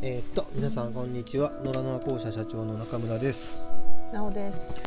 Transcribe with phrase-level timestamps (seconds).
[0.00, 1.50] えー、っと皆さんこんにちは。
[1.64, 3.60] 野良ノア校舎社長の中村です。
[4.12, 4.80] なおです。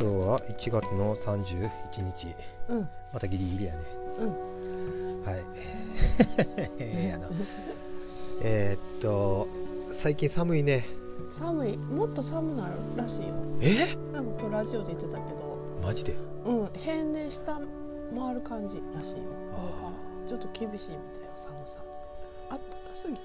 [0.00, 1.70] 今日は1月の31
[2.02, 2.34] 日。
[2.68, 2.88] うん。
[3.12, 3.80] またギリギリやね。
[4.18, 5.22] うん。
[5.24, 5.44] はい。
[7.06, 7.28] やな。
[8.42, 9.46] えーっと
[9.86, 10.88] 最近寒いね。
[11.30, 11.76] 寒い。
[11.76, 13.34] もっと寒なるらしいよ。
[13.60, 13.96] え？
[14.12, 15.56] なんか今日ラジオで言ってたけど。
[15.80, 16.16] マジで？
[16.44, 16.70] うん。
[16.72, 17.60] 平年下
[18.12, 19.22] 回る感じらしいよ。
[19.54, 19.92] これからあ
[20.26, 21.78] ちょっと厳しいみたいよ寒さ。
[22.50, 23.20] あったかすぎて、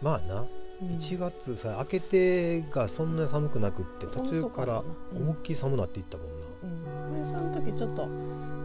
[0.00, 0.40] まあな。
[0.40, 7.06] うん1月さ明けてがそんなに寒くなくって途中からうん思いっきり寒なっていったもんな。
[7.08, 7.14] うん。
[7.14, 8.08] でその時ちょっと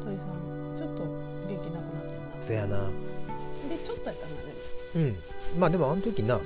[0.02, 2.41] 鳥さんちょっと元気なくなってんな。
[2.41, 2.78] せやな。
[2.78, 4.54] でちょっとやったんだね。
[4.96, 5.00] う
[5.58, 5.60] ん。
[5.60, 6.41] まあでもあの時なう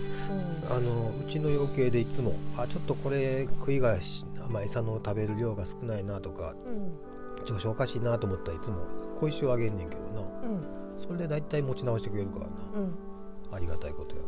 [0.72, 7.46] あのうちの養鶏でいつもあちょっとこれ食いがし、まあ、餌の食べる量が少ないなとかんうん。
[7.46, 8.86] 調子おかしいなと思ったらいつも
[9.20, 10.22] 小石をあげんねんけどな。
[10.22, 10.64] うん。
[10.98, 12.52] それで大体持ち直してくれるからな。
[12.74, 12.96] うん。
[13.52, 14.22] ありがたいことや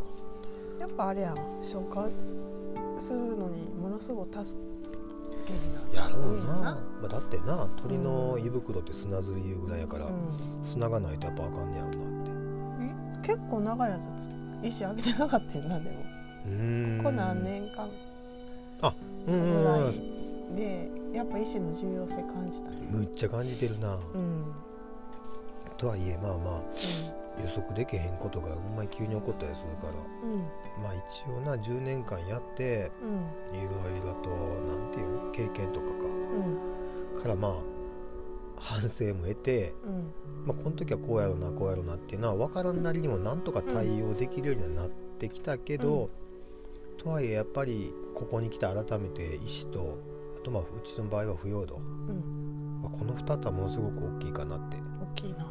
[1.01, 2.07] ぱあれやん消化
[2.97, 4.61] するのにものすごく助
[5.47, 6.61] けになるやろうな、うん。
[6.61, 10.13] まあ、だってな鳥の胃袋って砂ずりいうぐらいやから、うん。
[10.61, 12.05] 砂がないとやっぱあかんねやろな
[13.19, 13.27] って。
[13.33, 14.29] 結構長いやつ
[14.61, 15.95] 石あげてなかったんなでも。
[16.45, 16.97] うーん。
[16.99, 17.89] ここ何年間？
[19.27, 19.63] うんうん。
[19.63, 22.77] ぐらうんいでやっぱ石の重要性感じたね。
[22.91, 24.53] むっちゃ感じてるな、うん。
[25.77, 26.61] とはいえまあまあ
[27.41, 29.93] 予測できへんことがほんまに急に起こったりするから。
[30.23, 30.33] うん。
[30.33, 30.39] うん
[30.81, 33.57] まあ一応な10年間やってうん。
[33.57, 37.15] いろいろとなんていうの経験とかうん。
[37.15, 37.53] かからまあ
[38.57, 40.13] 反省も得て、うん。
[40.45, 46.09] まあ、この時はこうやろうなこうやろうなっていうのは分からんなりにもなんとか対応できるようにはなってきたけど、
[46.97, 49.97] とはいえやっぱりここに来て改めて意思と
[50.37, 52.81] あとまあうちの場合は腐葉土、うん。
[52.83, 55.47] まあ、この2つはものすごく大きいかなって大きいな。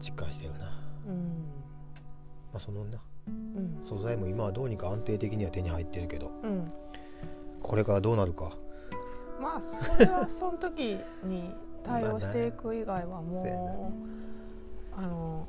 [0.00, 0.70] 実感してるな、
[1.06, 1.44] まうん。
[2.54, 3.78] あ、そのなうん。
[3.82, 6.72] 素材も今はどうにか安定的には手に入ってるけどうん。
[7.62, 8.52] これからどうなるか。
[9.40, 11.50] まあそれはその時に
[11.82, 13.92] 対応していく以外はも
[14.96, 15.46] う あの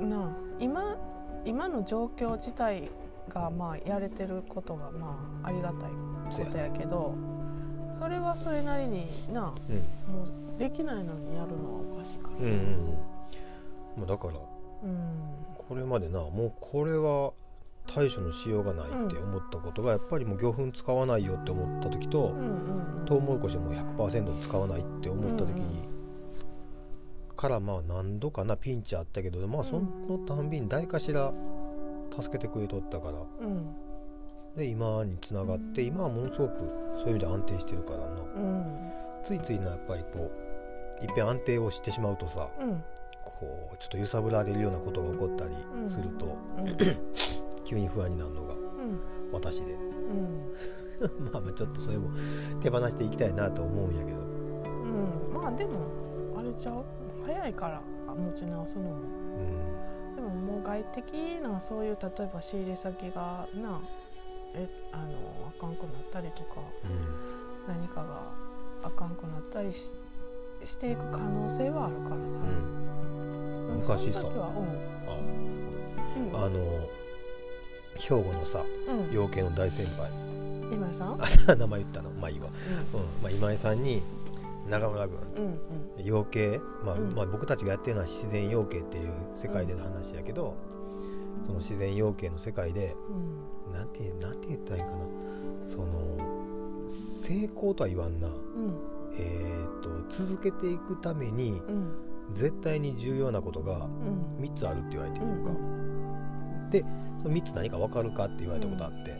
[0.00, 0.28] なあ
[0.58, 0.96] 今
[1.44, 2.90] 今の状況自体
[3.28, 5.90] がまあやれてることがまあありがたい
[6.44, 7.14] ことやけど
[7.92, 9.52] それはそれなりになあ
[10.10, 10.16] うん。
[10.16, 10.24] も
[10.56, 12.36] うできないのにやるのはおかしいから。
[12.36, 13.13] うんうんうん
[13.96, 15.44] まあだからうん。
[15.56, 17.32] これまでなもうこれは
[17.86, 25.94] 対処のしようがないって思ったことがやっぱりもう魚粉使わないよって思った時と、うんうんトウモロコシも100%使わないって思った時に、うん
[27.36, 31.34] からまあ何度かなピンチあったけどまあそのたんびに誰かしら
[32.18, 33.18] 助けてくれとったから。
[33.40, 33.74] うん。
[34.56, 36.54] で今につながって今はものすごく
[36.96, 38.06] そういう意味で安定してるからな。
[38.06, 38.66] うん。
[39.24, 40.30] ついついなやっぱりこ
[41.00, 42.84] ういっぺん安定をしてしまうとさうん
[43.40, 45.54] こうちょっと揺さぶられるようなことが起こったり
[45.88, 46.76] すると、うん。
[47.64, 48.60] 急に不安になるのがうん。
[49.32, 49.72] 私で。
[49.72, 50.52] うん。
[51.32, 52.10] まあまあちょっとそれも
[52.60, 54.18] 手放していきたいなと思うんやけど。
[54.18, 54.22] う
[55.30, 55.42] ん。
[55.42, 55.72] まあでも
[56.36, 56.84] あれちゃう？
[57.26, 58.90] 早いからあ持ち直すのも。
[58.90, 60.16] うん。
[60.16, 63.80] でももう外的なそういう例えば仕入れ先がな
[64.54, 65.12] えあの
[65.48, 67.74] あかんくなったりとかうん。
[67.74, 68.32] 何かが
[68.82, 69.94] あかんくなったりし
[70.62, 73.03] していく可能性はあるからさ、うんうん
[73.76, 74.22] 昔さ。
[74.26, 74.50] あ
[76.34, 76.88] あの
[77.96, 79.14] 兵庫のさうん。
[79.14, 80.10] 養鶏の大先輩。
[80.72, 81.14] 今井さん？
[81.14, 82.10] うんあさ名前言ったの。
[82.10, 82.48] まあいいわ、
[82.94, 83.22] うん。
[83.22, 84.02] まあ、今井さんに
[84.68, 85.18] 中村君。
[86.02, 87.14] 養鶏、まあうん。
[87.14, 90.56] まあ、僕たちがやってるのは自然養鶏っていう世界での話やけど、
[91.42, 92.96] その自然養鶏の世界で
[93.68, 93.72] うん。
[93.72, 94.98] なんてなんて言ったらいいんかな。
[95.66, 98.34] その成功とは言わんな、うん。
[99.16, 101.94] えー、と続けていくためにうん
[102.32, 103.88] 絶対に重要なことがう
[104.40, 104.44] ん。
[104.44, 106.84] 3つあるって言われてるうんのか、で
[107.22, 109.10] その3つ何か分かるかって言われたことあって、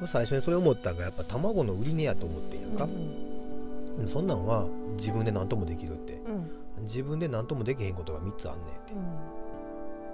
[0.00, 0.06] うん。
[0.06, 4.64] 最初にそれ思ったのがやっぱ卵の売り値やと思ってんやんか、うんそんなんは
[4.96, 6.14] 自分で何ともできるって。
[6.14, 6.84] うん。
[6.84, 8.94] 自分で何ともできへんことが3つあんねんって。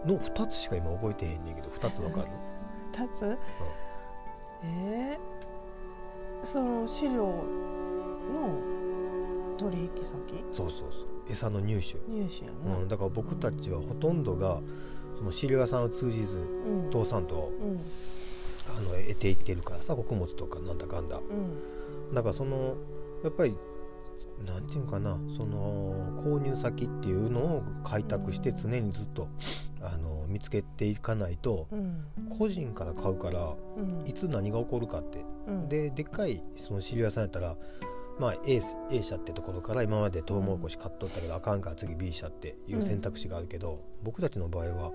[0.08, 2.28] の2つしか今覚えてへんねんけど2つ分かる？
[2.98, 3.38] 立つ？
[4.62, 7.42] えー、その飼料の
[9.56, 10.16] 取引先？
[10.52, 11.14] そうそうそう。
[11.30, 14.60] 餌の入手、入手やな、うん、だから僕たちはほとんどが
[15.16, 16.90] その飼料屋さんを通じずうん。
[16.90, 17.80] 父さんとうん。
[18.66, 21.18] あの得ていってるからさ穀物とかなんだかんだ。
[21.18, 21.22] う
[22.12, 22.14] ん。
[22.14, 22.76] だからその
[23.22, 23.56] やっぱり
[24.44, 29.28] なんていうのかなその購入先っていうのを開拓して常にずっと
[29.80, 32.04] あの見つけていかないとうん。
[32.38, 34.08] 個人から買うからうん。
[34.08, 35.24] いつ何が起こるかって。
[35.46, 35.68] うん。
[35.68, 37.56] ででっかいその飼料屋さんやったら
[38.18, 44.92] まあ A, A 社ってところから今までトウモロコシ買っとったけどあかんから次 B 社っていう選択肢があるけど、僕たちの場合は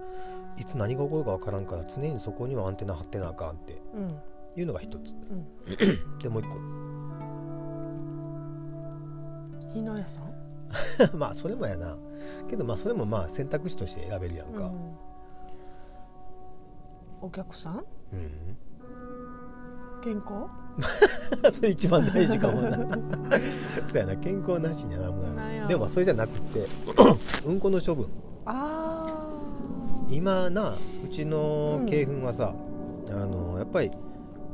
[0.57, 4.15] いつ何が起こるか分からんから常にそこにはアンテナ張ってなあかんってうん
[4.55, 5.13] いうのが一つ。
[5.13, 5.47] うん。
[6.19, 6.57] でもう一個。
[9.73, 10.33] 日野屋さん？
[11.17, 11.97] まあそれもやな。
[12.49, 14.95] けどまあそれもまあ選択肢として選べるやんか、うん。
[17.21, 17.77] お客さん？
[18.13, 18.57] うん。
[20.01, 20.47] 健康？
[21.51, 22.77] それ一番大事かもな。
[23.85, 26.65] そうやな健康なしにはなんもなでもまあそれじゃなくて
[27.45, 28.07] うんこの処分。
[28.45, 29.27] あ
[30.09, 30.73] 今なう
[31.09, 32.53] ちの鶏粉はさ、
[33.09, 33.91] あのやっぱり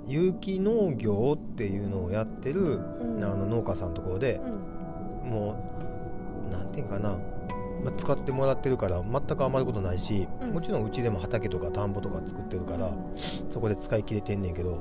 [0.07, 3.23] 有機農業っていうのをやってる、うん。
[3.23, 4.49] あの農家さんのところであ、
[5.23, 5.29] うん。
[5.29, 5.55] も
[6.49, 7.17] うなんていうんかな、
[7.85, 10.53] まあ、使ってもらってるから全く余ることないし、うん。
[10.53, 12.91] もちろんうちでも畑とか田んぼとか作ってるから、
[13.51, 14.77] そこで使い切れてんねんけどうん。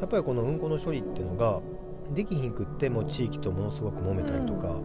[0.00, 1.60] やっぱりこのうんこの処理っていうのが
[2.14, 4.76] できひんくってもう地域とものすごく揉めたりとか、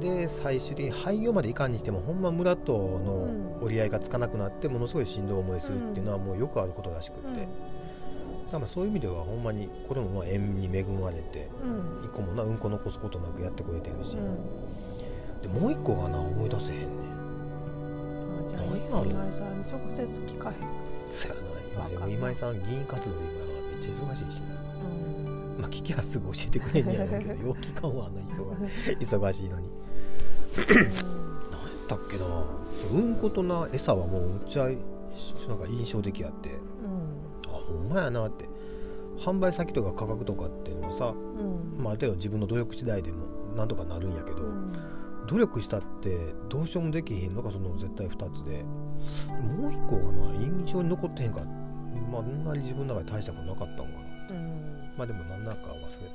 [0.00, 7.48] で最終的に廃業までいかんにしてもほんま村との折り合いがつかなくなってものすごいしんどい思いするっていうのはもうよくあることらしくって、だか
[8.52, 12.04] らまあそういう意味ではほんまにこれもまあ縁に恵まれてうん。
[12.04, 14.38] 一個もなうんこ残すことなくやってくれてるし、うん
[15.42, 16.88] でもう一個がな思い出せへんねん。
[18.44, 18.62] あじゃあ
[19.04, 20.56] 今井さんに直接聞かへん。
[21.10, 24.54] そやな今今井さん議員活動で今めっちゃ忙しいしな。
[24.84, 25.58] うん。
[25.60, 29.68] まあ聞きゃすぐ教えてくれんねやろうけどよう聞かんわあんな忙 忙しいのに。
[30.56, 30.90] 何やっ
[31.88, 32.24] たっけな。
[32.92, 34.74] うんことな餌はもうむっちゃなん
[35.58, 36.50] か印象的やって。
[36.50, 37.52] うん。
[37.52, 38.46] あほんまやなって。
[39.18, 41.82] 販売先とか価格とかっていうのはさ、うん。
[41.82, 43.24] まあ、ある程度自分の努力次第でも
[43.56, 44.72] なんとかなるんやけど、うん
[45.28, 46.16] 努力したって
[46.48, 48.64] どうしようもできへんのがその絶対2つで。
[49.40, 51.46] もう1個がな印象に残ってへんから
[52.10, 53.88] まああんなに自分の中で大したことなかったんかな。
[54.30, 54.92] うん。
[54.96, 56.08] まあでも何なんか忘れたけど、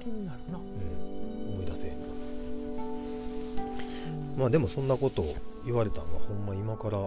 [0.00, 0.58] 気になるな。
[0.58, 2.06] うん、思い出せへんな。
[4.36, 6.98] まあでもそんなことを言われたのがほんま今から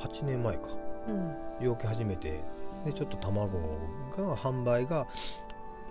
[0.00, 0.62] 8年前か。
[1.08, 1.64] うん。
[1.64, 2.40] 養鶏始めて
[2.84, 3.58] でちょっと卵
[4.16, 5.06] が販売が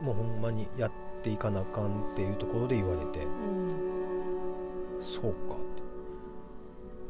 [0.01, 0.91] もうほんまにやっ
[1.23, 3.25] ていかなあかんっていうところで言われて。
[3.25, 3.90] うん
[5.01, 5.81] そうかって。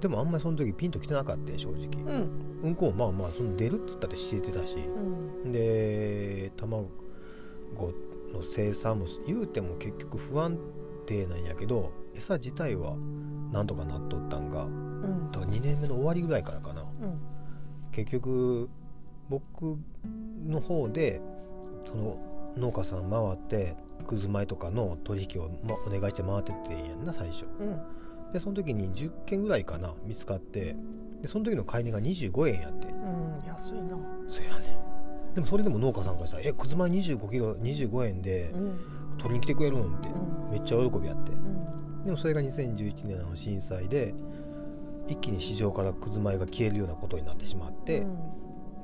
[0.02, 2.04] でもあんまりその時ピンときてなかったよ正直。
[2.04, 2.60] うん。
[2.64, 4.78] うんこもまあまあその出るっつったって知れてたし。
[4.78, 5.52] うん。
[5.52, 6.90] で卵
[8.34, 10.58] の生産も言うても結局不安
[11.06, 12.96] 定なんやけど餌自体は
[13.52, 15.32] なんとかなっとったんがうん。
[15.32, 16.82] だから2年目の終わりぐらいからかな。
[16.82, 17.20] うん。
[17.92, 18.70] 結局
[19.30, 19.78] 僕
[20.48, 21.22] の方で
[21.86, 22.18] その
[22.58, 27.45] 農家さん回ってくず米とかの取引を、ま、お願いして回ってってんやんな最初。
[27.59, 27.80] うん。
[28.33, 30.75] でその時に10件ぐらいかな見つかって。
[31.21, 32.88] でその時の買い値が25円やって。
[32.88, 33.95] うん安いな。
[34.27, 34.80] そやね。
[35.36, 38.80] でもそれでも農家さんからしたら「えくず米25キロ25円でうん。
[39.18, 40.51] 取りに来てくれるの?」ってうん。
[40.51, 41.31] めっちゃ喜びやって。
[41.31, 42.03] うん。
[42.03, 44.13] でもそれが2011年の震災で
[45.07, 48.06] 一気に市場からくず米が消えるようなことになってしまって、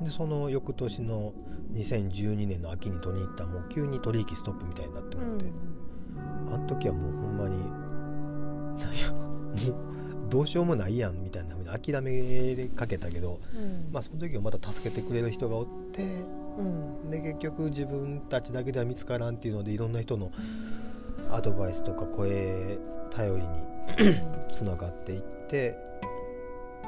[0.02, 1.32] でその翌年の
[1.72, 5.44] 2012年の秋に取りに行ったらもう急に取引ストップみたいになってうんもって、
[6.54, 7.56] あの時はもうほんまに
[10.30, 13.88] どうしようもないやんみたいなふうに諦めかけたけど、うん。
[13.90, 16.02] まあ、その時をまた助けてくれる人がおって
[16.58, 17.10] うん。
[17.10, 20.30] で結局自分たちだけでは見つからんっていうのでいろんな人の
[21.30, 22.78] アドバイスとか声
[23.10, 23.48] 頼りに
[24.52, 25.76] つながっていって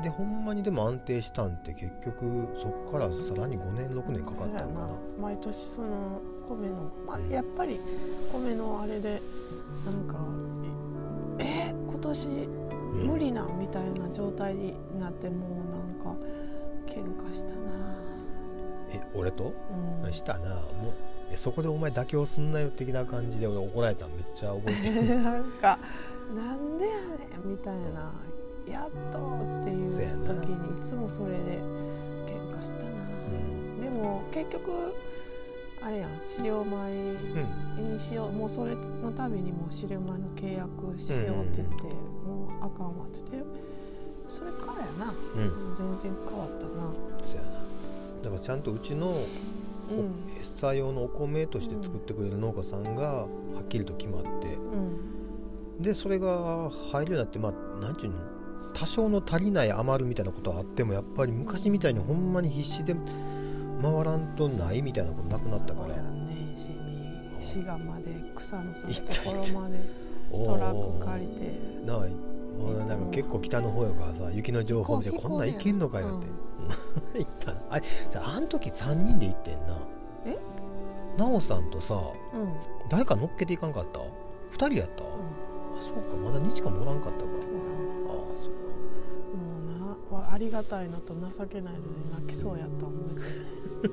[0.03, 4.89] でほんまにでも安定したんって結局そっからさらに5年6年かかったのかな。
[5.21, 7.79] 毎年その米の、まあうん、やっぱり
[8.33, 9.21] 米のあれで
[9.85, 10.19] なんか
[11.39, 13.07] ええ今年うん。
[13.07, 16.17] 無理なんみたいな状態になってもうなんか
[16.87, 17.71] 喧嘩したな。
[18.93, 19.53] え俺と？
[20.03, 20.13] うん。
[20.13, 20.57] したな。
[20.57, 20.63] もう
[21.31, 25.15] えそこでお前妥協すんなよ的な感じで俺怒られたのめっちゃ覚えてる。
[25.23, 25.79] なんか
[26.35, 28.13] なんでやねんみたいな
[28.71, 31.59] やっとっていう時にいつもそれで
[32.27, 32.95] 喧嘩したな、う
[33.79, 33.81] ん。
[33.81, 34.95] でも結局
[35.83, 36.11] あれやん。
[36.21, 36.77] 飼料米
[37.79, 38.33] うんにしよう。
[38.33, 43.51] もうそれのたびにもう飼料米の契約しようって言って、もうあかんわって言って
[44.27, 45.13] それからやな。
[45.37, 45.75] うん。
[45.75, 46.71] 全然変わったな。
[47.25, 47.51] そうやな。
[48.23, 49.15] だからちゃんとうちのうん。
[50.55, 53.27] 餌用のお米として作ってくれる農家さんがは
[53.63, 54.29] っきりと決まって。
[54.29, 55.83] うん。
[55.83, 58.19] でそれが入るようになってまあ何ていうの？
[58.75, 62.95] 多少の足りない余るみたいなことはあってもやっぱり昔みたいにほんまに必死で
[63.83, 65.95] 回らんとないみたいなことなくなったから。
[65.95, 66.57] そうやね。
[66.57, 69.79] しに滋賀まで草の咲く行ったところまで
[70.45, 71.43] トラック借りて
[71.85, 72.07] なあ
[72.85, 76.27] なんか結構北の方やからさ雪の情報見てこんなん行けんのかよって。
[77.19, 77.55] 飛、 行った。
[77.71, 79.79] あれさあん時3人で行ってんな。
[80.27, 80.39] え？
[81.17, 82.01] 奈緒さんとさ
[82.89, 85.07] 誰か乗っけていかんかった？2人やった、あ
[85.81, 86.17] そうか。
[86.23, 87.25] まだ日かもおらんかったか
[90.41, 93.21] りがたいのと情けないので泣きそうやった思えて。
[93.89, 93.91] る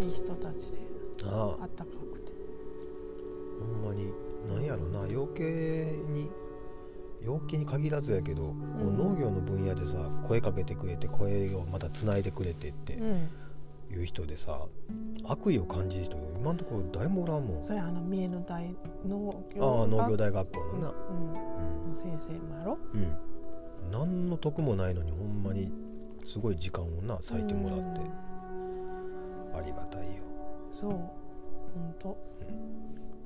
[0.04, 0.78] いい人たちで。
[1.24, 1.64] ああ。
[1.64, 2.32] あったかくて。
[3.82, 4.12] ほんまに。
[4.48, 5.06] なんやろな。
[5.08, 5.44] 養鶏
[6.12, 6.30] に
[7.20, 8.54] 養鶏に限らずやけど、こ
[8.86, 13.28] う農業の分野でさ声かけてくれて声をまたつないでくれてってうん。
[13.88, 14.66] いう人でさ
[15.24, 17.62] 悪意を感じる人今のところ誰もおらんもん。
[17.62, 18.76] それあの三重の大
[19.06, 20.94] 農業ああ農業大大学校のな。
[21.10, 21.88] うん。
[21.90, 22.78] の先生もやろ。
[22.94, 23.16] うん、うん、
[23.90, 25.70] 何の得もないのにほんまに
[26.26, 28.00] すごい時間をな割いてもらって
[29.58, 30.22] ありがたいよ。
[30.70, 32.18] そう本当、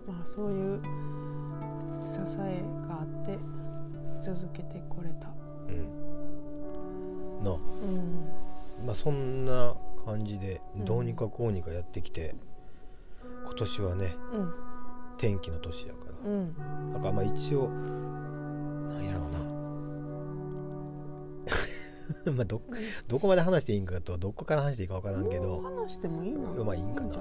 [0.06, 0.82] まあそういう
[2.04, 3.38] 支えがあって
[4.18, 5.28] 続けてこれた。
[5.68, 7.44] うん。
[7.44, 8.28] なうん。
[8.86, 9.74] まあそんな
[10.04, 10.84] 感じでうん。
[10.84, 12.34] どうにかこうにかやってきて、
[13.44, 14.52] 今年はねうん。
[15.18, 16.30] 天気の年やから。
[16.30, 16.54] うん。
[16.92, 19.39] だからまあ一応なんやろうな
[22.36, 22.60] まあど
[23.08, 25.60] どこまで話していいんかとどこから話していいか分からんけど。
[25.60, 26.64] 話してもいいの？
[26.64, 27.10] まあいいんかな。
[27.10, 27.20] と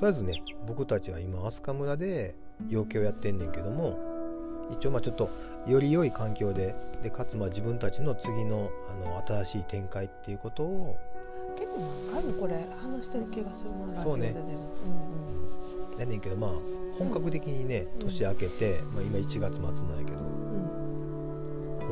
[0.00, 2.34] りあえずね僕たちは今飛鳥村で
[2.68, 3.98] 養鶏をやってんねんけども
[4.72, 5.28] 一応まあちょっと
[5.66, 10.96] より良い環境ででかつまあ自分たちの次のあの新しい展開っていうことを
[11.56, 11.80] 結構
[12.14, 14.30] 何回もこれ話してる気がするなそうね。
[14.30, 14.58] オででも
[15.98, 16.50] やねんけどまあ
[16.98, 20.18] 本格的にねうん年明けて、まあ、今1月末なんやけど。
[20.18, 20.84] うん。
[20.86, 20.89] う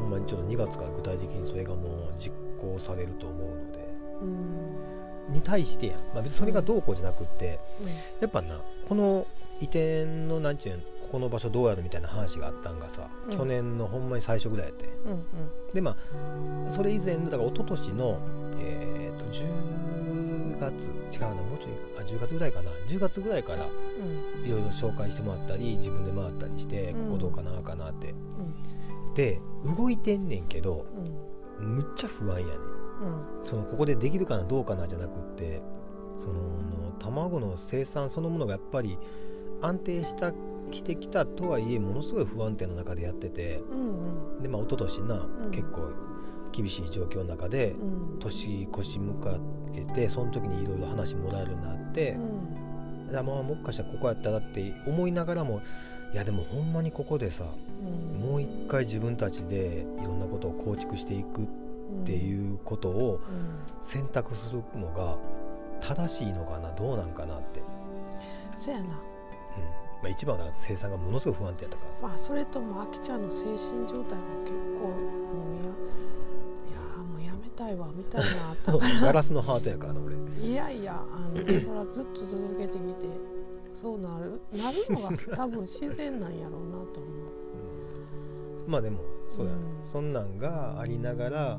[0.08, 3.78] まにちょっと2月から具体的にそれがもう実行されると思うので。
[4.22, 5.32] うん。
[5.32, 7.86] に対してや、まあ、別にそれがどうこうじゃなくってうん。
[7.88, 7.94] や
[8.26, 9.26] っぱなこの
[9.60, 13.36] 移転のなんちゅうんここの場所どうやるみたいな話があったんがさ、うん。
[13.36, 14.86] 去年のほんまに最初ぐらいやって。
[15.04, 15.20] うんうん。
[15.74, 18.18] でまあそれ以前のだから一昨年の
[18.58, 22.70] えっ、と10月違うなもうちょいあ10月ぐらいかな。
[22.88, 24.46] 10月ぐらいからうん。
[24.46, 28.10] いろいろ紹介してもらったり自分で回ったりして、うんここどうかなあかなって。
[28.10, 28.77] うん
[29.14, 29.40] で
[29.76, 30.86] 動いてんねんけど
[31.60, 32.54] うんむっちゃ不安やねん。
[32.54, 32.60] うん。
[33.44, 35.60] そのここでできるかなどうかなじゃなくって
[36.16, 38.98] その卵の生産そのものがやっぱり
[39.60, 40.32] 安定した
[40.70, 44.42] してきたとはいえものすごい不安定な中でやっててうんうん。
[44.42, 45.50] でまあ一昨年な、ん。
[45.50, 45.90] 結構
[46.52, 48.18] 厳しい状況の中でうん。
[48.20, 49.40] 年越し迎
[49.74, 53.12] えてその時にいろいろ話もらえるようになって、うん。
[53.12, 55.60] まあもしかしたらここやったらって思いながらも
[56.12, 57.67] いやでもほんまにここでさうん
[58.20, 61.46] もう一回自分たちでいろんなことを構築していくっ
[62.04, 63.22] ていうことをうん。
[63.80, 65.16] 選択するのが
[65.80, 67.62] 正しいのかなどうなんかなって、
[68.56, 68.84] そやな。
[68.84, 68.90] うん。
[68.90, 68.98] ま
[70.06, 75.70] あ、一番は生産がものすごい不安定やったからさ、まあそれともあきちゃんの精神状態も結構もうや
[76.70, 80.16] いやもうやめたいわみたいなあったかガラスのハートやからな俺。
[80.44, 83.06] いやいやあの そらずっと続けてきて
[83.74, 87.37] そうなるなるのが多分自然なんやろうなと思う。
[88.68, 89.58] まあでもそうや、うん。
[89.90, 91.58] そんなんがありながらう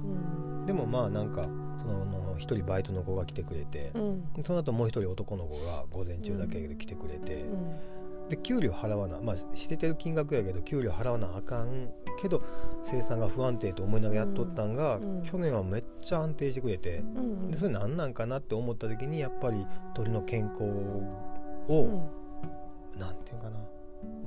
[0.64, 0.66] ん。
[0.66, 1.50] でもまあなんかそ
[1.88, 4.24] の一人バイトの子が来てくれてう、ん。
[4.46, 8.30] その後もう一人男の子が午前中だけで来てくれて、うん。
[8.30, 11.90] で給料払わなまあ知れてる金額やけど給料払わなあかん
[12.22, 12.44] けど
[12.84, 15.24] 生産が不安定と思いながらやっとったんが、うん。
[15.24, 17.50] 去年はめっちゃ安定してくれてうん。
[17.50, 23.00] でそれ何なんかなって思った時にやっぱり鳥の健康うを、ん。
[23.00, 23.58] なんていうかな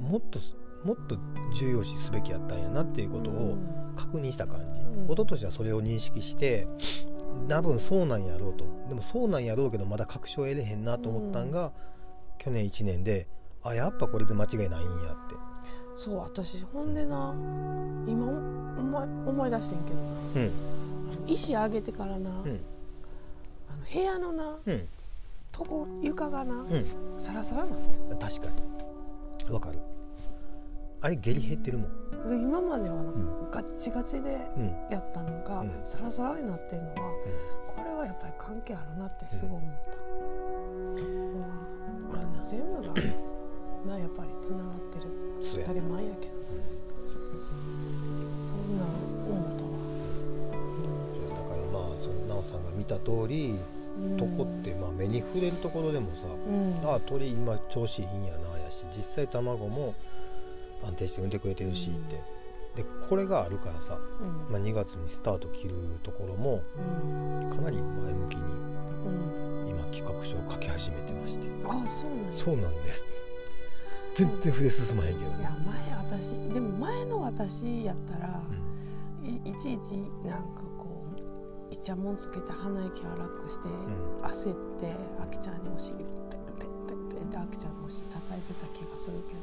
[0.08, 0.38] もっと
[0.84, 1.16] もっと
[1.54, 3.58] 重要視すべきやったんやなっていうことを
[3.96, 5.04] 確認した感じ、うん。
[5.06, 6.66] 一昨年はそれを認識して
[7.48, 8.64] 多分そうなんやろうと。
[8.88, 11.72] でもそうなんやろうけどまだ確証得れへんなと思ったんが、
[12.38, 13.26] 去年1年で
[13.62, 15.36] あやっぱこれで間違いないんやって。
[15.94, 17.34] そう私ほんでな
[18.06, 20.02] 今思い思い出してんけどな。
[20.36, 20.52] うん。
[21.26, 22.60] 上げてからな、うん。
[23.68, 24.88] あの部屋のなうん。
[25.58, 26.84] 床床がな、うん。
[27.18, 28.48] サラサラなって確か
[29.46, 29.52] に。
[29.52, 29.78] わかる
[31.02, 32.02] あれ下痢減ってるもん。
[32.28, 35.70] で今まではな、んガッチガチでうんやったのが、うん。
[35.82, 36.94] サラサラになってるのは、
[37.66, 39.98] これはやっぱり関係あるなってすごい思った、
[41.02, 42.22] うわ。
[42.22, 42.94] あの全部が
[43.84, 45.10] なやっぱりつながってる。
[45.42, 46.32] 当たり前やけど。
[48.40, 49.70] そんな思ったわ。
[51.30, 53.58] だからまあその奈緒さんが見た通り
[53.98, 54.16] うん。
[54.16, 56.88] とこって、まあ、目に触れるところでもさ、うん。
[56.88, 59.94] ああ鳥今調子いいんやなやし実際卵も
[60.84, 62.20] 安定して産んでくれてるしって、
[62.76, 64.52] でこれがあるからさ、うん。
[64.52, 67.50] まあ、2月にスタート切るところもうん。
[67.50, 69.68] かなり前向きにうん。
[69.68, 71.46] 今企画書を書き始めてまして。
[71.66, 72.32] ああそうなんや。
[72.44, 73.24] そうなんです。
[74.14, 75.38] 全然筆進まへんけどね。
[75.40, 78.42] いや前私でも前の私やったら、
[79.20, 79.28] うん。
[79.28, 79.92] いいちいち
[80.26, 81.04] なんかこ
[81.70, 83.72] いちゃもんつけて鼻息荒くして、ん。
[84.22, 86.06] 焦ってあきちゃんにお尻ペッ
[86.58, 89.41] ペッペッペッってあきちゃんのお尻叩いてた気がするけど、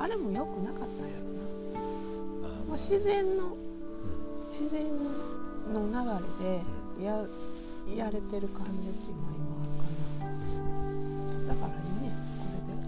[0.00, 1.24] あれも良くなかったんやろ
[1.74, 2.48] な。
[2.48, 3.54] あもう自然の
[4.48, 4.82] 自然
[5.74, 5.94] の流
[6.40, 7.20] れでや
[8.04, 10.40] やれてる感じっていうのは今ある
[11.44, 11.54] かな。
[11.54, 12.12] だからいいね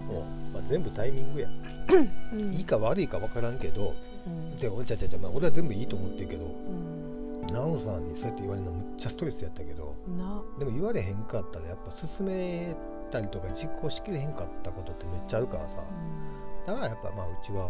[0.07, 1.49] こもう、まあ、全部タイミングや、
[1.89, 2.53] れで、うん。
[2.53, 3.93] いいか悪いか分からんけど。
[4.25, 4.57] うん。
[4.57, 6.45] でおちゃちゃちゃ、まあ、俺は全部いいと思ってるけど。
[6.45, 7.47] うん。
[7.47, 9.93] 奈緒さんにそうやって言われるのむっちゃストレスやったけど。
[10.17, 10.41] な。
[10.57, 12.75] でも言われへんかったらやっぱ進め
[13.11, 15.79] たりとか実行しきれへんかったことってめっちゃあるからさ。
[15.79, 15.83] う
[16.29, 16.32] ん
[16.65, 17.69] だからやっぱまあうちは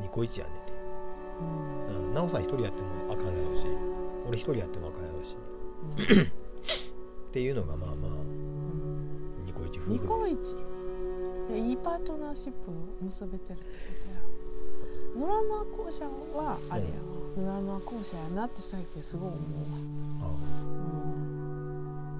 [0.00, 0.60] ニコイチやねんね
[1.40, 2.06] うん。
[2.06, 3.66] うん、奈緒さん一人やってもあかんやろうし。
[4.28, 5.36] 俺一人やってもあかんやろうし。
[7.28, 10.56] っていうのがまあまあうんニコイチ夫婦ニでコイチ？
[11.54, 14.14] いいパートナーシップを結べてるってことや。
[15.14, 16.94] ろ野良の校舎はあれやわ、
[17.36, 19.40] 野良の校舎やなって最近すごい思う
[20.22, 20.32] わ、あ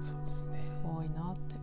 [0.03, 0.57] そうですうん、ね。
[0.57, 1.55] すごいなって。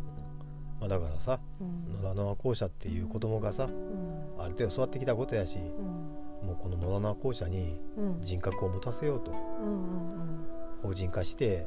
[0.80, 4.42] まあ、だからさうん野良縄校舎っていう子供がさうん。
[4.42, 6.46] ある程度育ってきたことやしうん。
[6.46, 8.20] もうこの野良縄校舎にうん。
[8.22, 9.34] 人格を持たせようとう
[9.66, 10.44] んうん
[10.82, 11.64] 法人化して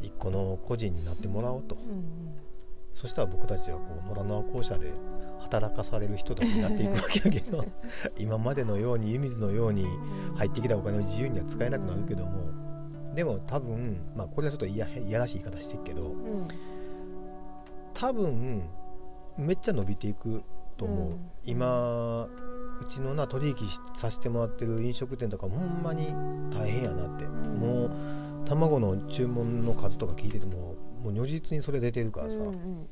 [0.00, 0.06] うん。
[0.06, 1.76] 一個の個人になってもらおうと。
[1.76, 2.34] うん
[2.92, 4.92] そしたら僕たちはこう野良縄校舎で
[5.38, 7.64] 働かされる人たちになっていくわけやけど
[8.18, 10.34] 今までのように湯水のようにうん。
[10.34, 12.50] 入ってきたお金を自由には使えなくなるけども
[13.14, 16.48] でも多分まあこれはちょっといやいやらしい言い方してるけどうん。
[17.94, 18.62] 多分
[19.36, 20.42] めっちゃ伸びていく
[20.76, 21.30] と思う、うん。
[21.44, 26.12] 今うちのな取引しさせてもらってる飲食店とかほんまに
[26.50, 27.90] 大変やなって、んもう
[28.46, 32.86] 卵の注文の数とか聞いててももう如実にそれ出てるからさ、うん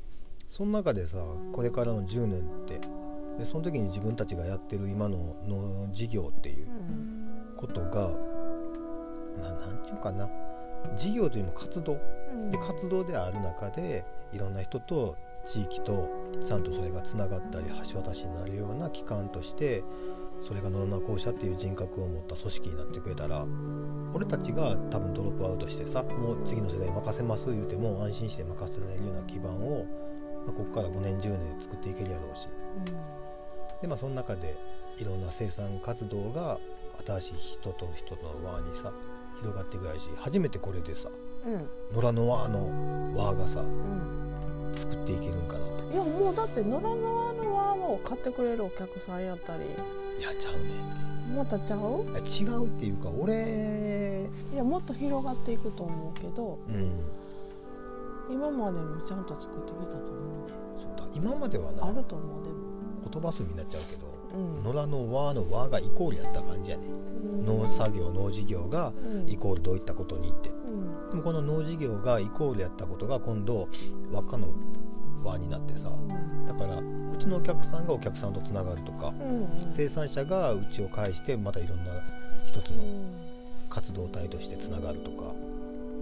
[0.47, 1.19] その中でさ
[1.53, 2.79] これからの10年って
[3.37, 8.09] でその時に自分たちがやってる今のの事業っていううんことが
[9.37, 10.27] ななんていうかな。
[10.97, 11.97] 事業というよりも活動。
[12.33, 12.51] うん。
[12.51, 14.03] で活動である中で
[14.33, 15.15] いろんな人と
[15.51, 16.07] 地域と
[16.45, 19.83] ちゃんとそれがつながったり橋渡しになるような機関として
[20.41, 23.45] それが野々校舎っていう人格を持った組織になってくれたら
[24.13, 29.85] 俺たちが多分ドロップアウトしてさもう次の世代に任せます言うても安心して任せられるような基盤を、
[30.45, 32.47] まあ、ここから5年10年で作っていけるやろうし。
[33.81, 34.55] で、まあ、その中で
[34.97, 36.59] いろんな生産活動が
[37.05, 38.91] 新しい人と人との輪にさ
[39.39, 41.09] 広がっていくやし初めてこれでさ
[41.45, 41.69] うん。
[41.95, 45.93] 野良の輪の輪がさうん作っていけるんかなと。
[45.93, 47.15] いやもうだって野良の
[47.55, 49.63] ワーを買ってくれるお客さんやったり。
[49.65, 50.59] いやちゃうね。
[51.35, 52.05] またちゃう？
[52.17, 56.91] 違うっていうか俺いやもっと広がっていくと思うけどうん。
[58.31, 60.53] 今までもちゃんと作ってきたと思うね。
[60.81, 62.55] そうだ今まではなあると思うでも。
[63.11, 64.63] 言葉数になっちゃうけどうん。
[64.63, 66.83] 野良の輪の輪がイコールやった感じやね。
[67.45, 69.29] 農作業農事業がうん。
[69.29, 70.49] イコールどういったことにって。
[70.49, 70.58] うん
[71.09, 73.67] でもこの農事業がイコールやったことが今度
[74.11, 74.49] 輪っかの
[75.23, 75.91] 輪になってさ
[76.47, 79.47] だからうちのお客さんがお客さんとつながるとかうんうん。
[79.69, 81.91] 生産者がうちを介してまたいろんな
[82.47, 82.83] 一つの
[83.69, 85.25] 活動体としてつながるとか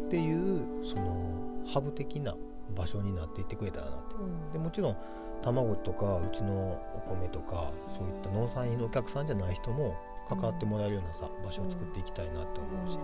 [0.08, 2.36] っていうそのハブ的な
[2.76, 4.15] 場所になっていってくれたらなって。
[4.15, 4.54] うん。
[4.54, 4.98] でもちろん
[5.41, 9.96] 卵とかうちのお米とかそういった農産品のお客さんじゃない人も
[10.28, 12.98] 関わってもらえるようなさ場所を作っていきたいなって思うし、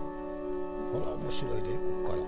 [0.94, 2.24] ほら面白いでこっから、うん。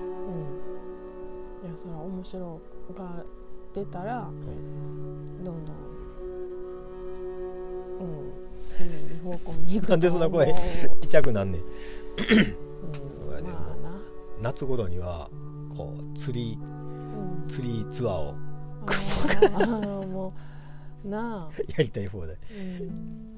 [1.68, 2.60] いやそれは面白
[2.96, 3.24] が
[3.72, 5.44] 出たらうん。
[5.44, 5.76] どんどん
[8.00, 8.06] うん
[8.78, 11.60] いい方向に行くなんでそんな声ちっちゃくなんねん。
[11.62, 11.66] うん
[13.30, 14.00] まあな。
[14.42, 15.30] 夏頃には
[15.76, 17.48] こう釣りうん。
[17.48, 18.34] 釣りツアーを。
[18.86, 20.34] あーも
[21.04, 21.62] うなあ。
[21.68, 23.35] やりたい方でうん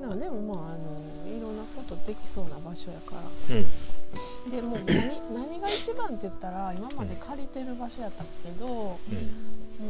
[0.00, 3.22] なあでもまああのいろんなことできそうな場所やから。
[3.56, 4.50] うん。
[4.50, 8.96] でもう 何何が一番って言ったら今まで借りてる場所やったけど、も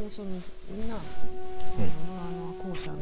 [0.09, 2.99] うそのなああの校舎の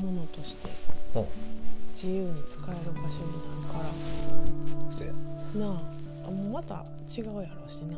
[0.00, 0.68] ものとして
[1.14, 1.26] うん。
[1.92, 3.84] 自由に使える場所になるから。
[5.60, 5.82] なあ
[6.26, 7.96] あもうまた違うやろうしな。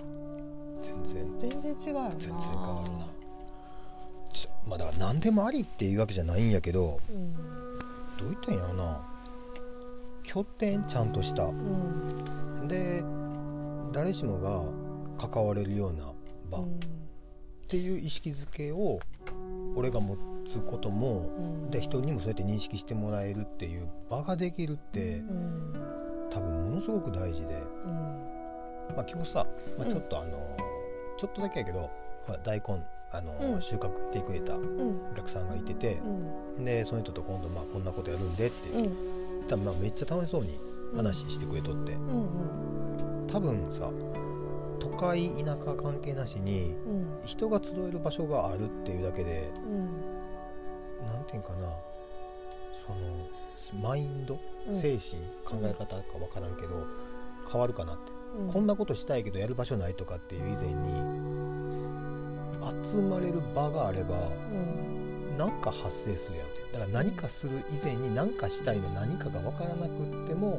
[0.83, 1.51] 全然。
[1.51, 2.11] 全然違うやろな。
[2.11, 3.14] 全然変わるな
[4.67, 7.35] まあだから何でもありっていうわけじゃないんやけどうん。
[8.17, 9.01] どう言ったんやろな。
[10.23, 11.45] 拠点ちゃんとした。
[11.45, 12.69] うん。
[12.69, 13.03] で
[13.93, 16.05] 誰しもが関われるような
[16.51, 16.61] 場。
[16.61, 16.81] っうん。
[17.69, 19.01] ていう意識づけを
[19.75, 21.71] 俺が持つこともうん。
[21.71, 25.75] で人にもそうやって認識してもらえるっていう場ができるってうん。
[26.31, 27.93] 多分ものすごく大事で、うん。
[28.97, 29.47] まあ、今日さ、
[29.79, 30.57] まあ、うんちょっとあの、
[31.19, 31.91] ちょっとだけやけど
[32.43, 32.83] 大根
[33.17, 33.63] あの、うん。
[33.63, 35.11] 収穫来てくれたうん。
[35.13, 36.01] お客さんがいてて
[36.59, 36.65] う、ん。
[36.65, 38.83] でその人と今度まあこんなことやるんでってうん。
[38.83, 38.93] 言っ
[39.49, 40.59] たらまあめっちゃ楽しそうに
[40.97, 43.27] 話してくれとって、うんうん。
[43.29, 43.89] 多分さ
[44.81, 47.07] 都会田舎関係なしにうん。
[47.25, 51.07] 人が集える場所があるっていうだけでうん。
[51.07, 51.69] なんていうんかな
[52.87, 54.77] そのマインドうん。
[54.77, 56.87] 精神、考え方か分からんけど
[57.51, 58.53] 変わるかなって、うん。
[58.53, 61.54] こんなことしたいけどやる場所ないとかっていう以前に
[62.85, 65.37] 集まれる場があればうん。
[65.39, 70.59] 何か発生するやんってだから何かする以前に何かしたいの何かが分からなくっても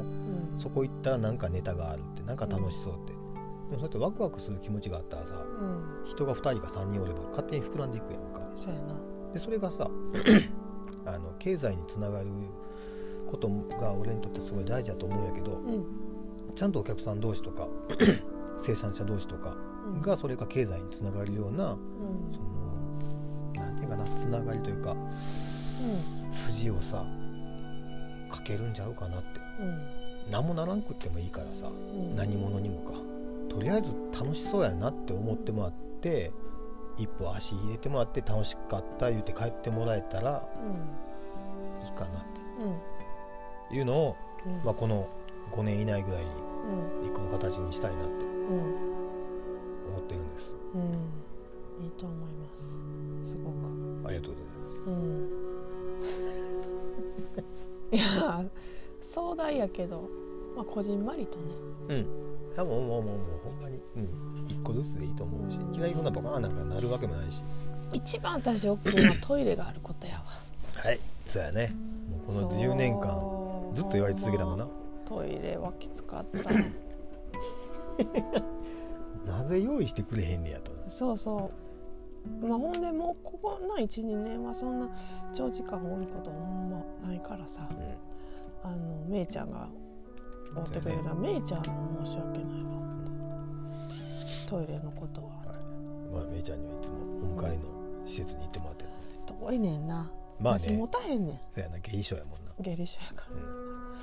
[0.52, 0.58] うん。
[0.58, 6.04] そこ行ったら何かネタがあるって何か楽しそうって、でもそうやってワクワクする気持ちがあったらさうん。
[6.06, 8.40] 人が2人か3人おれば勝手に膨らんでいくやんか。
[8.54, 8.98] そうやな。
[9.32, 9.90] でそれがさ
[11.04, 12.26] あの経済につながる
[13.30, 13.48] こと
[13.80, 15.84] が俺にとってすごい大事だと思うんやけどうん。
[16.54, 17.68] ちゃんとお客さん同士とか
[18.58, 19.56] 生産者同士とかうん
[20.02, 21.78] がそれが経済につながるようなうん。
[22.32, 22.40] そ
[23.60, 24.94] のなんていうかなつながりというか
[26.30, 27.04] 筋をさ
[28.30, 29.26] かけるんちゃうかなって。
[29.60, 30.30] うん。
[30.30, 32.16] 何もならんくってもいいからさうん。
[32.16, 32.92] 何者にもか。
[33.48, 35.72] とりあえず楽しそうやなって思ってもらっ
[36.02, 36.32] て
[36.98, 40.42] 一歩足入れてもらって楽しかった言って帰ってもらえたら
[41.84, 42.24] いいかなっ
[42.60, 42.78] うんうん。
[43.70, 44.64] ていうのを、うん。
[44.64, 45.06] まあ、この
[45.52, 46.28] 5年以内ぐらいに
[47.02, 47.06] うん。
[47.06, 48.24] 一個の形にしたいなって
[57.92, 58.44] いや
[59.00, 60.08] 壮大やけど
[60.56, 61.44] まあこじんまりとね。
[61.88, 62.06] うん。
[62.56, 63.78] あもうもうもうもうほんまに。
[63.96, 64.08] うん。
[64.48, 67.42] 一個ずつでいいと思うしいきなりこんなバカーンなんかなるわけもないし。
[67.92, 70.22] 一番私大きいのはトイレがあることやわ。
[70.76, 70.98] はい。
[71.28, 71.74] そうやね。
[72.10, 74.66] もうこの10年間ずっと言われ続けたもんな
[75.04, 76.50] トイレはきつかった。
[79.30, 80.72] なぜ用意してくれへんねやと。
[80.86, 81.50] そうそう
[82.40, 84.88] まあほんでもうここの12年はそんな
[85.32, 87.68] 長時間おることほんまないからさ。
[87.70, 88.70] うん。
[88.70, 89.68] あのめいちゃんが
[90.56, 91.42] おってくれるからめい。
[91.42, 92.76] ちゃんも申し訳ないわ。
[94.46, 95.28] トイレのことは。
[96.12, 96.96] まあめいちゃんにはいつも
[97.36, 98.90] お迎えの施設に行ってもらってる。
[99.26, 100.10] 遠いねんな、
[100.40, 100.60] まあね。
[100.60, 101.40] 私持たへんねん。
[101.50, 102.52] そうやな下衣装やもんな。
[102.60, 103.36] 下痢症やから。
[103.36, 103.96] うん。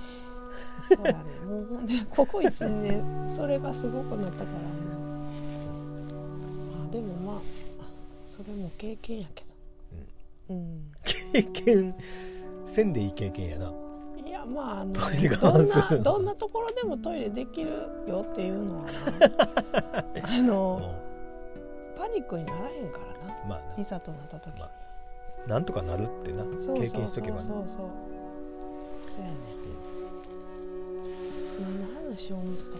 [0.83, 4.47] そうやねもうほんでここ1年それがすごくなったから。
[4.49, 4.59] も
[6.07, 7.41] うまあでもまあ
[8.35, 9.49] それも経験やけど。
[10.49, 10.87] うん、
[11.31, 11.95] 経験
[12.65, 13.71] せんでいい経験やな。
[14.25, 17.71] いやまああのトイレがどん反するなどんなところでもトイレできる
[18.07, 19.99] よっていうのはな。
[20.23, 20.81] あの
[21.95, 23.45] うパニックにならへんからな。
[23.45, 24.65] んまあいざとなった時、ま
[25.47, 26.43] ななんとかなるってな。
[26.59, 27.01] そう経そうそう。
[27.01, 27.89] 験しとけばなそうそう
[29.07, 29.35] そうやね
[31.61, 32.69] 何の話を思ってた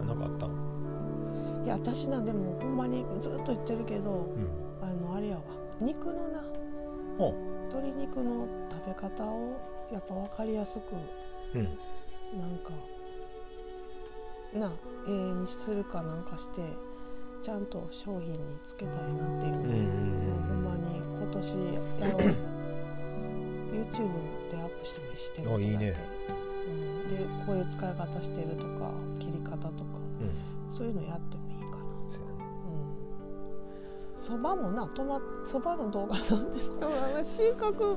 [0.00, 1.60] あなんかあったん？
[1.60, 5.42] ないや私なでもほんまにずっと言ってるけどうんあのあれやわ。
[5.80, 6.42] 肉のな。
[7.18, 7.34] ほ
[7.68, 9.60] 鶏肉の食べ方を
[9.92, 10.94] やっぱ分かりやすく
[11.54, 11.64] ううん。
[12.38, 12.72] なんか
[14.54, 14.72] な
[15.06, 16.62] 永遠にするかなんかして
[17.42, 21.54] ちゃんと商品につけたいなっていうほんまに今年
[22.00, 22.20] やろう。
[23.72, 25.94] YouTube でアップしてもしてることだけあいいね。
[26.66, 29.90] うん、でこういう使い方してるとか切り方とか。
[30.20, 30.70] うん。
[30.70, 31.49] そういうのやっても
[34.20, 36.90] そばもなトマそばの動画なんですけど
[37.24, 37.96] 収穫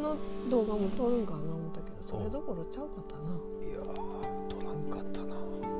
[0.00, 0.16] の
[0.50, 3.22] 動画も撮るんかな思ったけどそれどころちゃうかったな。
[3.68, 5.26] いやー取らんかったな。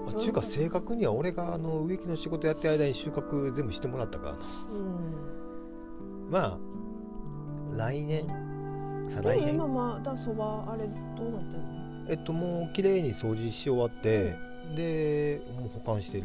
[0.04, 4.38] まあちゅうか正確には俺があの植木の仕事やってる間に収穫全部してもらったからな。
[4.38, 6.30] うん。
[6.30, 6.58] まあ
[7.78, 8.26] 来年。
[9.08, 9.54] 再来年。
[9.54, 10.92] 今まだそばあれど
[11.26, 11.60] うなってん
[12.04, 12.10] の？
[12.10, 14.36] えっともう綺麗に掃除し終わって
[14.76, 16.24] でもう保管してる。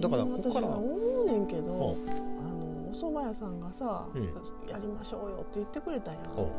[0.00, 0.80] だからここから思
[1.24, 1.70] うねんけどうん。
[1.72, 1.96] あの
[2.88, 4.24] お蕎麦屋さんがさ、うん。
[4.68, 6.22] やりましょうよって言ってくれたやん。
[6.22, 6.24] う。
[6.26, 6.50] んも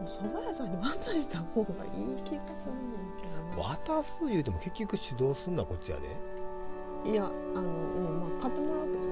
[0.00, 3.68] う蕎麦屋さんに渡した方がいい気がするねんけどな。
[3.68, 5.98] 渡す言うても結局主導すんなこっちや
[7.04, 7.10] で。
[7.10, 9.06] いやあの、うんまあ、買ってもらうけどね。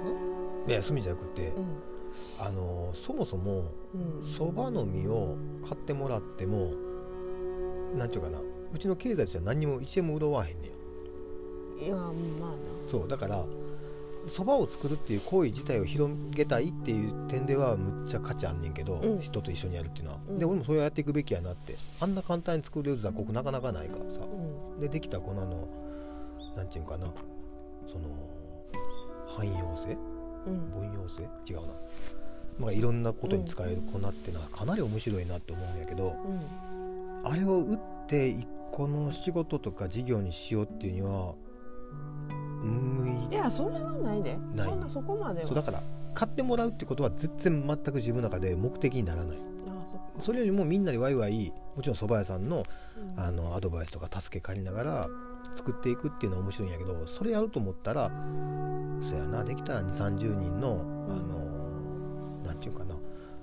[0.68, 1.52] いや炭じゃなくてう
[2.40, 3.56] あのそもそもん
[4.18, 4.24] うん。
[4.24, 5.36] そばの実を
[5.68, 6.72] 買ってもらっても
[7.96, 8.38] なんちゅうかな。
[8.72, 10.70] うちの経済としては何にも1円も潤わへんね
[11.80, 12.56] んいやまあな。
[12.88, 13.44] そうだから
[14.26, 19.20] そばを作るっていう行為自体を広げたいっていう点ではむっちゃ価値あんねんけど、うん。
[19.20, 20.38] 人と一緒にやるっていうのは、うん。
[20.38, 21.76] で俺もそれをやっていくべきやなって。
[22.00, 24.20] あんな簡単に作れる雑穀なかなかないからさ。
[24.22, 24.80] うん。
[24.80, 25.68] でできた粉の
[26.56, 27.06] なんていうんかな。
[27.86, 28.08] その
[29.36, 29.96] 汎用性？
[30.46, 30.70] うん。
[30.70, 31.22] 分用性？
[31.48, 31.72] 違うな、
[32.58, 36.40] まあ、いろんなことに使える粉ってのはかなり面白いなって思うんやけど、うん。
[37.24, 41.34] あれを打って一個の仕事とか事業にしようっていうには
[42.25, 42.25] 向
[42.62, 44.38] いいやそれはないで。
[44.54, 45.46] そんなそこまでは。
[45.46, 45.82] そうだから
[46.14, 49.36] 買ってもらうってことは全然全く自分の中で目的にならない。
[49.36, 52.62] あそれよりもみんなでワイワイもちろん蕎麦屋さんの
[52.96, 53.20] うん。
[53.20, 55.08] あのアドバイスとか助け借りながら
[55.54, 58.10] 作っていくっていうのは面白いんやけどそれやると思ったら
[59.00, 62.94] そやなできたら2 3 0人のあのなんていうかな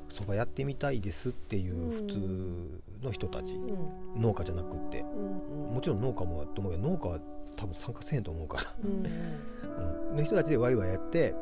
[0.10, 4.22] 蕎麦やってみたいですっていう普通の人たち、うん。
[4.22, 5.04] 農家じゃなくって。
[5.04, 7.20] もちろん農家もやと思うけど農家は
[7.56, 9.06] 多分参加せへんと思うから、うん
[10.12, 11.34] うん、の人たちでワイワイやって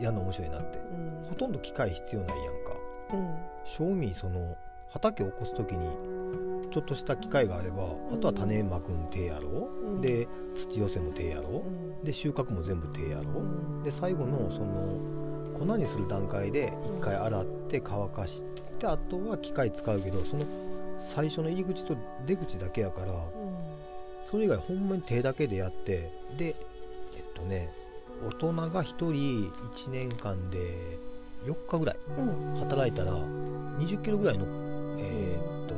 [0.00, 0.78] やるの面白いなって。
[0.78, 1.28] うん。
[1.28, 2.76] ほとんど機械必要ないやんか。
[3.12, 3.36] うん。
[3.64, 4.56] 正味その
[4.88, 5.88] 畑を起こす時に
[6.70, 10.00] ちょっとした機械があればあとは種まくん手やろ、うん。
[10.00, 12.04] で土寄せも手やろ、うん。
[12.04, 13.82] で収穫も全部手やろ、うん。
[13.82, 14.98] で最後のその
[15.58, 18.42] 粉にする段階で一回洗って乾かし
[18.78, 20.44] てあとは機械使うけどその
[21.00, 23.12] 最初の入り口と出口だけやから
[24.34, 26.56] それ以外ほんまに手だけでやってで
[27.14, 27.70] えっとね
[28.26, 30.98] 大人が1人1年間で
[31.46, 32.54] 4日ぐらいうん。
[32.54, 34.44] うん働いたら20キロぐらいの、
[34.98, 35.74] えーっと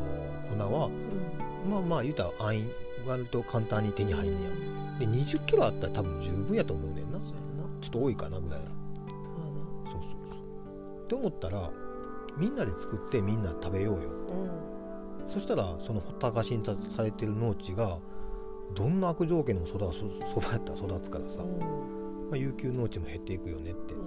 [0.56, 1.70] 粉はうん。
[1.70, 2.66] まあまあ言うたら安易
[3.06, 4.46] 割と簡単に手に入んね
[4.94, 5.00] や。
[5.00, 7.18] で20キロあったら多分十分やと思うねんな。
[7.18, 8.70] ちょっと多いかなぐらいな。
[8.70, 8.72] ま
[9.92, 10.36] そうそうそ
[11.02, 11.04] う。
[11.04, 11.70] って思ったら
[12.38, 14.08] みんなで作ってみんな食べようよ。
[14.30, 17.98] あなそしたらそのほったらかしにされてる農地が
[18.74, 19.86] どんな悪条件でもそば
[20.52, 21.58] やったら育つからさ、うん。
[22.30, 24.00] まあ、有給農地も減っていくよねって,、うっ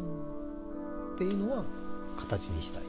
[1.15, 1.63] んていうのは
[2.17, 2.83] 形にしたい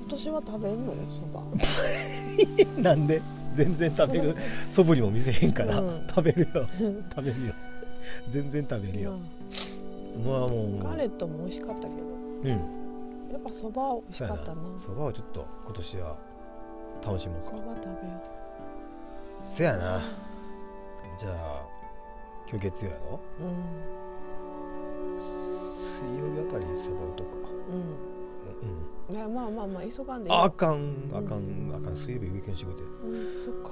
[0.00, 2.82] 今年は食べんのよそば。
[2.82, 3.22] な なんで？
[3.54, 4.34] 全然食べる。
[4.70, 6.06] 素振りも見せへんから、うん。
[6.08, 6.48] 食べるよ。
[7.14, 7.54] 食べるよ。
[8.30, 9.12] 全然食べるよ、
[10.24, 10.78] まあもう。
[10.78, 11.92] ガレットも美味しかったけど。
[12.42, 12.48] うん。
[12.50, 12.56] や
[13.38, 14.60] っぱそば美味しかったな。
[14.84, 16.16] そばをちょっと今年は
[17.04, 17.42] 楽しもうか。
[17.42, 18.20] そば食べよ
[19.44, 20.02] せやな。
[21.18, 21.66] じゃあ
[22.48, 23.20] 今日月曜やろ？
[23.40, 25.20] ううん。
[25.20, 27.48] 水曜日あたりそば打とうか。
[27.68, 29.24] うん。
[29.24, 29.34] うん。
[29.34, 33.70] まあまあまあ急がんであかんあかんあかん水曜日ウィ仕事うんそっか。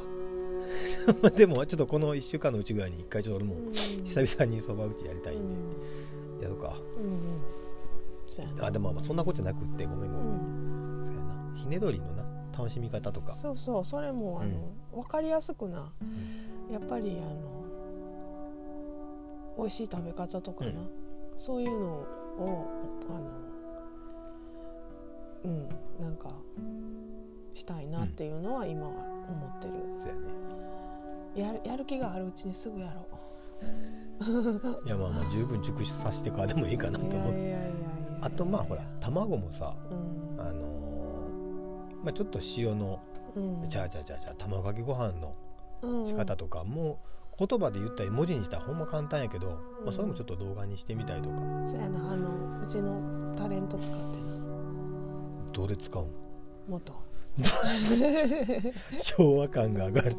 [1.22, 3.72] やでもちょっとこの1週間のうちぐらいに一回ちょっと俺もうん。
[3.72, 5.70] 久々にそば打ちやりたいうん。
[6.38, 6.76] でやろうか。
[6.98, 7.09] うんう
[8.61, 8.64] ん。
[8.64, 11.02] あでもまあそんなことじゃなくってごめんごうめん。
[11.02, 11.07] ん。
[11.07, 11.52] そうやな。
[11.57, 12.28] ひねどりのな
[12.59, 13.31] 楽しみ方とか。
[13.33, 15.92] そうそうそれもあの、分かりやすくな
[16.71, 17.64] やっぱりあの
[19.57, 20.77] 美味しい食べ方とかな、うん。
[21.37, 22.66] そういうのを
[23.09, 23.21] あの
[25.44, 25.68] うん
[26.01, 26.31] なんか
[27.55, 28.90] したいなっていうのは今は
[29.29, 30.21] 思ってる、そうやね。
[31.37, 33.05] やるやる気があるうちにすぐやろう。
[34.85, 37.57] いやまあまあ十分熟させてからでもいいかなと思って。
[38.21, 40.40] あとまあほら卵もさうん。
[40.40, 40.78] あのー
[42.03, 43.01] まあちょっと塩の
[43.35, 43.69] うん。
[43.69, 45.35] じゃあじゃあじゃあじゃあ卵かけご飯の
[45.83, 46.99] うん仕方とかも
[47.39, 51.37] 言葉で言ったり文字にしたらほんま簡単やけど、まあ、それもちょっと動画にしてみたりとか。
[51.65, 54.33] そうやなあのうちのタレント使ってな。
[55.53, 56.07] どうで使うん？
[56.69, 56.93] 元。
[58.99, 60.17] 昭和感が上がる。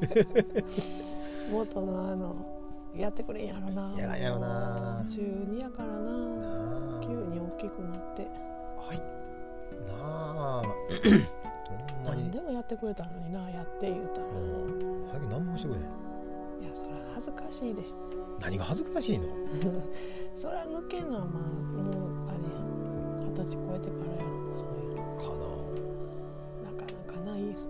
[1.52, 2.36] 元のあの
[2.96, 3.94] やってくれんやろな。
[3.98, 5.04] やらんやろな。
[5.06, 7.00] 中2やからな。
[7.02, 8.24] 急に大きくなって。
[8.78, 8.98] はい。
[9.88, 10.62] なあ
[12.10, 12.24] ほんまに。
[12.24, 14.28] 何でもやってくれたのになやって言うたら。
[14.28, 15.08] うん。
[15.10, 15.86] 最近何もしてくれへん。
[16.64, 17.84] いやそれは恥ずかしいで。
[18.40, 19.28] 何が恥ずかしいの？
[20.36, 23.20] それは抜けんのはまあもうあれやん。
[23.30, 25.04] 二十歳超えてからやろそういうの。
[25.18, 25.24] か
[26.66, 26.72] な。
[26.72, 27.46] かなかない。
[27.46, 27.68] です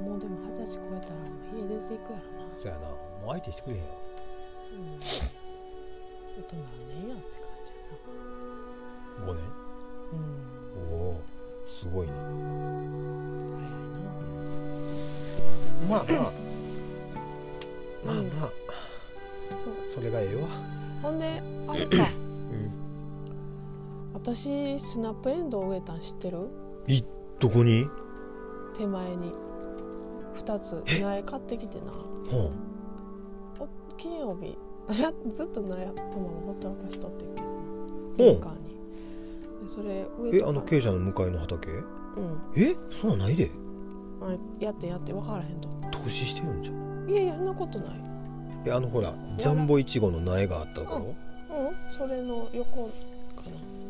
[0.00, 1.20] もうでも二十歳超えたら
[1.54, 2.46] 家出ていくやろな。
[2.46, 2.80] なそやな。
[2.88, 2.94] も
[3.26, 3.88] う相手してくれへんよ。
[4.72, 5.00] うん。
[5.00, 7.74] あと何年やって感じや
[9.26, 9.36] 5年？
[9.36, 9.40] な
[10.12, 10.92] うん。
[10.92, 11.20] おお
[11.66, 12.12] すごいね。
[12.12, 13.01] 早いな
[15.88, 16.32] まあまあ。
[18.04, 18.28] まあうん。
[18.28, 18.50] まあ
[19.58, 19.72] そう。
[19.94, 20.48] それがええわ。
[21.02, 21.96] ほんであれか。
[21.98, 22.70] うん。
[24.14, 26.48] 私スナップエンドウ植えたん知ってる？
[26.86, 27.02] い
[27.38, 27.86] どこに？
[28.74, 29.32] 手前に。
[30.36, 30.82] 2つ。
[30.86, 31.92] 苗買ってきてな。
[32.30, 32.50] ほ
[33.60, 34.56] お金曜日。
[35.00, 37.42] やずっと苗このままほったらかしとってんけ。
[37.42, 37.52] どう。
[38.16, 38.70] ほ玄関に。
[39.62, 40.46] でそれ植ええた。
[40.46, 41.70] からあの傾斜の向かいの畑？
[41.70, 41.84] うん。
[42.56, 42.76] え？
[43.00, 43.50] そんなんないで
[44.24, 45.68] あやってやって分からへんと。
[45.90, 47.10] 投資してるんじゃん。
[47.10, 47.88] いやいやそんなことない。
[48.64, 51.14] えあのほらジャンボイチゴの苗があったとこ
[51.50, 51.58] ろ？
[51.58, 52.90] うんそれの横か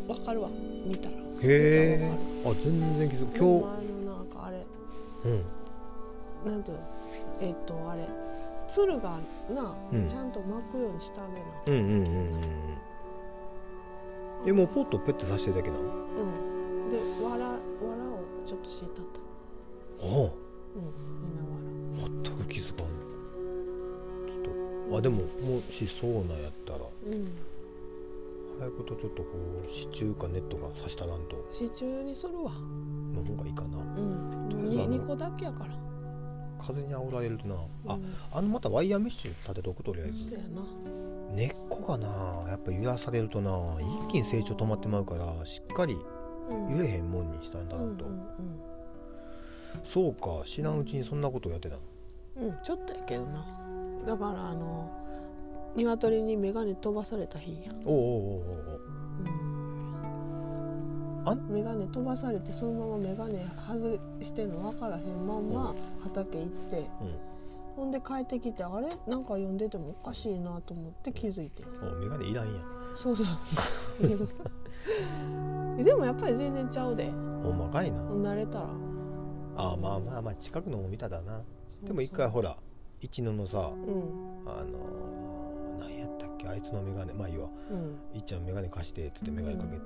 [0.08, 0.14] な。
[0.14, 0.48] 分かるわ。
[0.86, 1.16] 見たら。
[1.16, 2.12] へえ。
[2.44, 3.38] 見あ全然気づく。
[3.38, 4.66] 今かるでもあのなんかあれ。
[5.22, 6.52] 日うん。
[6.52, 6.82] なんていうの？
[7.40, 8.08] えっ、とあれ。
[8.68, 9.18] つるが
[9.54, 10.06] な、うん。
[10.06, 11.78] ちゃんと巻くようにしてあげな。
[11.78, 12.32] うんうんうんうん。
[12.32, 12.40] うん
[14.44, 15.82] えもうポッとペッてさしてるだけなの？
[15.82, 15.86] う
[16.88, 16.90] ん。
[16.90, 17.58] でわらわらを
[18.44, 19.20] ちょっと敷いたった
[20.02, 20.32] ああうん。
[21.92, 22.76] 見なが全く気づかん。
[22.76, 24.96] ちょっと。
[24.98, 26.78] あでももしそうなんやったら。
[26.78, 27.28] らうん。
[28.58, 29.28] 早いことちょっとこ
[29.64, 31.46] う支柱かネットがさしたらんと。
[31.50, 32.50] 支柱にするわ。
[33.14, 33.78] の方がいいかな。
[33.78, 34.48] うん。
[34.50, 35.74] とりあえずあの2個だけやから。
[36.58, 37.54] 風に煽られるとな。
[37.86, 38.14] あうん。
[38.32, 40.30] あのまたワイヤーメッシュ立てとくとりあえず。
[40.30, 40.62] そうやな。
[41.34, 42.08] 根っこがな
[42.50, 43.50] やっぱ揺らされるとな
[44.08, 45.96] 一気に成長止まってまうからしっかり
[46.50, 46.76] うん。
[46.76, 48.22] 揺れへんもんにしたんだなと、うん
[49.84, 51.80] そうか知らんうちにそんなことやってたの？
[52.36, 53.44] うんうん、ちょっとやけどな。
[54.06, 54.90] だからあの
[55.76, 58.44] 鶏に眼鏡飛ばされた日や、おうおうおうお
[58.76, 58.80] う
[59.20, 59.28] う。
[61.24, 66.86] ん、あ眼鏡飛ばされてそのまま眼鏡外してんの分からへんまんま畑行って、うん。
[67.74, 68.88] ほんで帰ってきてあれ？
[69.06, 71.62] なんか読んでてもおかしいなと思って気づいて。
[71.80, 72.64] おメガネいらんやん。
[72.94, 73.32] そうそうそ
[75.78, 75.78] う。
[75.82, 77.10] でもやっぱり全然ちゃうで。
[77.42, 77.98] ほんまかいな。
[77.98, 78.66] 慣れたら
[79.56, 81.42] あまあまあまあ近くのも見ただな。
[81.82, 82.56] でも一回ほら
[83.00, 83.64] 一野のさうん。
[84.46, 87.12] あのー、何やったっけあいつのメガネ。
[87.12, 87.98] まあいいわうん。
[88.16, 89.78] いっちゃんメガネ貸してっつってメガネかけ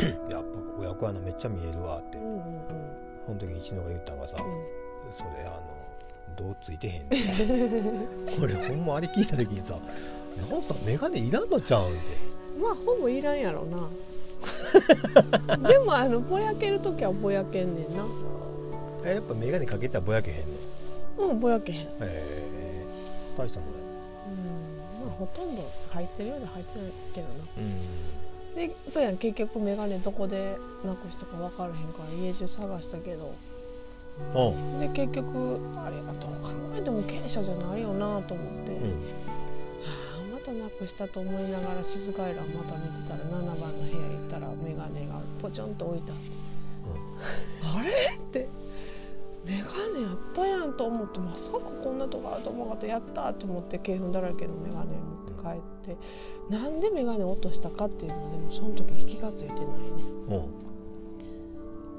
[0.00, 2.18] て やっぱ親子穴めっちゃ見えるわって。
[2.18, 2.44] うんうんうん。
[3.26, 4.42] その時に一野が言ったんがさ、う
[5.08, 5.12] ん。
[5.12, 5.84] それあの
[6.36, 7.06] どうついてへん
[8.42, 9.78] 俺ほんまあれ聞いた時にさ
[10.50, 11.98] 「なおさんメガネいらんのちゃうん?」って。
[12.60, 13.78] まあほぼいらんやろな。
[15.68, 18.04] でもあのぼやける時はぼやけんねんな
[19.04, 20.36] えやっぱメガネかけたらぼやけへん
[21.18, 21.78] のうんぼやけへん。
[21.80, 22.84] へえ
[23.36, 23.74] 大したもんや
[24.28, 25.06] うん。
[25.06, 27.34] まあほとんど入ってるようで入ってないけどな。
[27.58, 28.54] うん。
[28.54, 29.16] でそうやん。
[29.16, 33.34] 結局眼鏡どこでなくしたか分からへんから家中探したけど。
[34.32, 39.02] おうで結局あれどう考えても経営者じゃないよなと思って、うん。
[40.32, 46.22] またなくしたと思いながら静かいらまた見てたら7番の部屋行ったら眼鏡がポチョンと置いてあって、
[47.76, 47.90] あれ？
[49.46, 52.86] 眼鏡やったやんと思ってまさかこんなとこあると思わなかった。
[52.86, 55.96] やったと思って鶏粉だらけの眼鏡持って帰って
[56.50, 60.48] なんで眼鏡落としたかっていうのはでもその時気が付いてないね。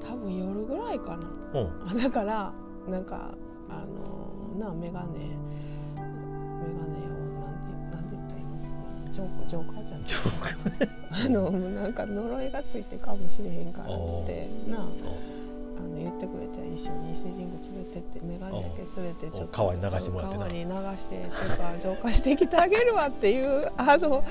[0.00, 1.28] 多分夜ぐらいかな。
[2.02, 2.52] だから
[2.88, 3.34] なんか
[3.68, 5.26] あのなメガネメ
[5.96, 7.08] ガネを
[7.40, 9.12] なんでなんで言ったらいいの？
[9.12, 10.08] ジョーカージョーカーじゃない。
[10.08, 14.86] ジョー あのなんか呪いがついてかもしれへんからっつってなあ
[15.86, 20.44] あの言ってくれて一緒に伊勢神宮連れてってメガネだけ連れてちょっと川に流してもらってな。
[20.46, 24.24] 川に流してちょっとあ浄化してきてあげるわっていうあの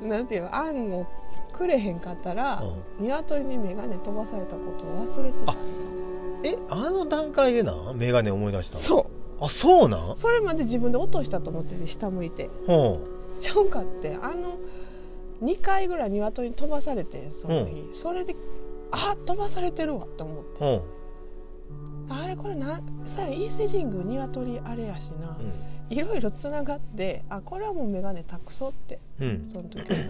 [0.00, 1.06] なんていうの案を
[1.52, 2.62] くれへんかったら、
[2.98, 5.60] 鶏にメガネ飛ばされたことを忘れてたんよ。
[6.42, 9.06] えあの段階でなメガネ思い出したそ
[9.40, 9.44] う。
[9.44, 10.16] あそうなん？
[10.16, 12.48] それまで自分で落としたと思ってて下向いて。
[12.66, 12.98] ほ
[13.40, 14.56] ちゃうかってあの
[15.42, 18.34] 2回ぐらい鶏に飛ばされてその日、それで
[18.94, 20.50] あ飛ばされてるわと思って。
[20.52, 20.84] うほ
[22.10, 29.94] あれこれなそうや伊勢神宮鶏あれやしな、ういろいろつながってあこれはもう眼鏡託そうってうん、うん、その時思った。
[29.94, 30.08] よ、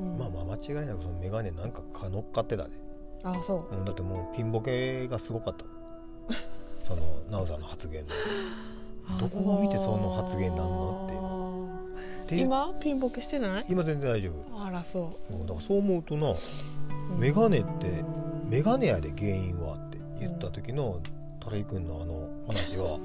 [0.00, 0.18] うん。
[0.18, 2.70] まあまあ間違いなくそのメガネなんかか乗っかってたで、
[3.24, 3.74] あそう。
[3.76, 5.64] うん、だってもうピンボケがすごかった。
[6.86, 8.10] その奈緒さんの発言の。
[9.18, 11.06] どこを見てその発言なんの
[12.24, 12.36] って。
[12.36, 12.72] で今？
[12.80, 13.66] ピンボケしてない？
[13.68, 16.34] 今全然大丈あらそ夫だからそう思うとなう
[17.18, 18.04] メガネって
[18.48, 21.00] メガネやで原因はって言った時の
[21.40, 22.98] タレイ君のあの話は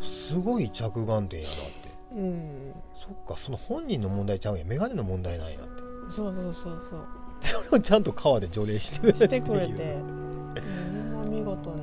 [0.00, 1.94] すごい着眼点やなって。
[2.16, 2.72] うん。
[2.94, 4.64] そっかその本人の問題ちゃうんや。
[4.64, 5.68] メガネの問題なんやって。
[6.08, 7.06] そうそうそうそう。
[7.40, 11.82] それをちゃんと川で除霊してるしてくれっていうて、うん、ほんま見事に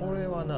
[0.00, 0.54] これはな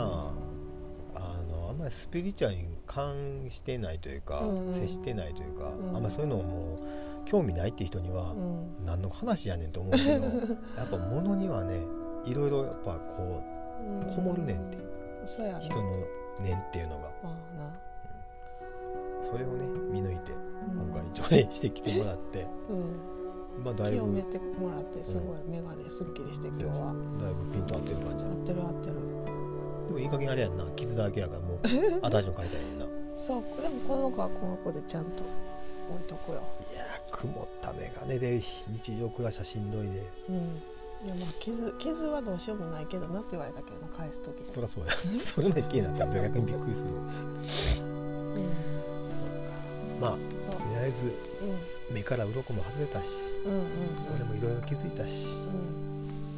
[1.15, 1.19] あ
[1.51, 3.15] のあんまりスピリチュアルに関
[3.51, 4.75] してないというか、うんうん。
[4.75, 5.97] 接してないというか、うん。
[5.97, 6.86] あんまりそういうのをもう
[7.27, 8.85] 興味ないって人には、うん。
[8.85, 10.11] 何の話やねんと思うけど
[10.79, 11.83] やっぱ物にはね
[12.25, 14.79] いろいろやっぱこうこもるねんって
[15.25, 15.93] そうやね人の
[16.41, 17.03] 念っていうのが。
[17.23, 17.75] まあな。
[19.23, 20.89] それをね見抜いてうん。
[20.89, 22.97] 今回除霊してきてもらって、うん。
[23.65, 26.95] まあだいぶ清めてもらってすごい眼鏡すっきりして今日は。
[27.21, 28.95] だいぶピンと合ってる感じや合ってる合ってる。
[29.89, 30.65] でもいい加減あれやんな。
[30.77, 32.87] 傷だらけやからもう 新しいの書いたらいいんな。
[33.15, 33.43] そう。
[33.63, 35.25] でもこの子はこの子でちゃんと
[35.91, 36.41] 置いとくよ。
[36.73, 36.76] いやー
[37.17, 40.37] 曇った眼鏡で日常暮らしはしんどいでうん。
[41.05, 44.93] いやまあ傷傷はどうしようもないけどなって言われたけどな返す時そりゃそうや。
[45.21, 46.95] それもいけなって逆にびっくりするう
[48.41, 50.01] ん。
[50.01, 50.55] まあとそう。
[50.71, 51.11] りあえずう
[51.93, 53.09] 目から鱗も外れたし
[53.47, 53.67] んうんうん。
[54.15, 55.31] 俺もいろいろ気づいたしう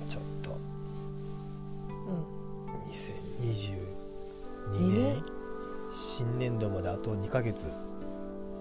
[0.07, 0.09] ん。
[0.09, 0.50] ちょっと
[2.09, 2.24] うん。
[2.90, 3.78] 2022
[4.72, 5.24] 二年年
[5.92, 7.66] 新年度まであと2ヶ月。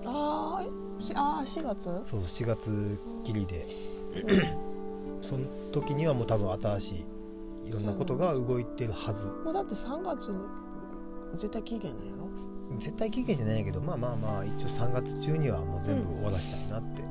[0.06, 1.84] あーしあー4月？
[2.06, 3.66] そう4月きりで。
[5.22, 6.96] その時にはもう多分新し
[7.66, 9.26] いいろんなことが動いてるはず。
[9.44, 10.32] もうだって3月
[11.34, 12.28] 絶対期限なんやろ？
[12.80, 17.02] 絶対期限じゃないけどまあまあまあ一応3月中にはもう全部終わらしたいなって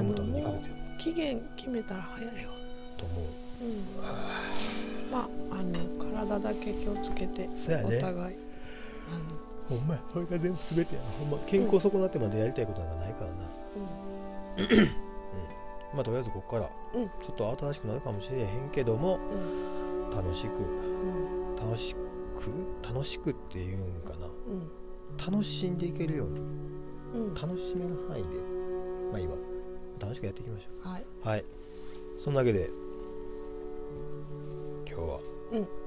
[0.00, 0.76] 思ったの2ヶ月よ。
[0.98, 2.52] 期限決めたら早いわ。
[2.96, 3.24] と思う。
[3.62, 7.52] うん、まああの体だけ気をつけてね。
[7.84, 8.36] お互い
[9.08, 9.10] あ
[9.68, 14.86] ほんまれが全部全てやなほんま健康損なってまでやりたいことなんかないからな、の
[15.94, 17.08] まあとりあえずここからうん。
[17.08, 21.56] ちょっと新しくなるかもしれへんけどもうん楽しくうん。
[21.56, 21.98] 楽しく
[22.82, 24.26] 楽しくっていうんかな。
[24.26, 25.32] うん。
[25.32, 26.40] 楽しんでいけるように。
[27.14, 27.34] うん。
[27.34, 28.28] 楽しめる範囲で。
[29.10, 29.34] まあいいわ。
[29.98, 31.02] 楽しくやっていきましょはい。
[31.02, 31.44] うはい。
[32.18, 32.68] そんなわけで
[34.86, 35.18] 今日は。
[35.52, 35.85] うん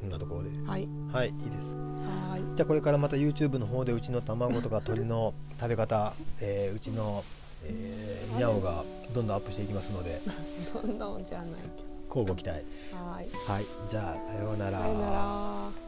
[0.00, 0.50] こんなところで。
[0.66, 0.88] はい。
[1.12, 1.74] はいいいです。
[1.76, 2.56] はーい。
[2.56, 7.24] じゃあこれからまた YouTube の方でうちの卵とか鶏の食べ方、えーうちの、
[7.64, 8.84] えー、にゃおが
[9.14, 10.20] どんどんアップしていきますので。
[10.74, 12.64] どんどんじゃないけ交互期待。
[12.92, 13.28] どはーい。
[13.48, 14.80] はいじゃあさようなら。
[14.80, 15.85] さよなら